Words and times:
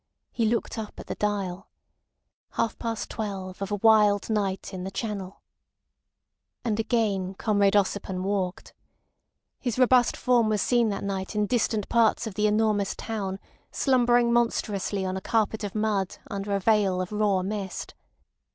He 0.31 0.47
looked 0.47 0.79
up 0.79 0.99
at 0.99 1.05
the 1.05 1.13
dial.... 1.13 1.69
Half 2.53 2.79
past 2.79 3.07
twelve 3.07 3.61
of 3.61 3.69
a 3.71 3.75
wild 3.75 4.31
night 4.31 4.73
in 4.73 4.83
the 4.83 4.89
Channel. 4.89 5.43
And 6.65 6.79
again 6.79 7.35
Comrade 7.35 7.75
Ossipon 7.75 8.23
walked. 8.23 8.73
His 9.59 9.77
robust 9.77 10.17
form 10.17 10.49
was 10.49 10.59
seen 10.59 10.89
that 10.89 11.03
night 11.03 11.35
in 11.35 11.45
distant 11.45 11.87
parts 11.87 12.25
of 12.25 12.33
the 12.33 12.47
enormous 12.47 12.95
town 12.95 13.37
slumbering 13.71 14.33
monstrously 14.33 15.05
on 15.05 15.17
a 15.17 15.21
carpet 15.21 15.63
of 15.63 15.75
mud 15.75 16.17
under 16.31 16.55
a 16.55 16.59
veil 16.59 16.99
of 16.99 17.11
raw 17.11 17.43
mist. 17.43 17.93